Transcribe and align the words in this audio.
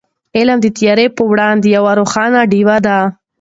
علم 0.37 0.57
د 0.63 0.67
تیارو 0.77 1.05
په 1.17 1.23
وړاندې 1.31 1.67
یوه 1.77 1.91
روښانه 1.99 2.39
ډېوه 2.51 2.77
ده. 2.85 2.97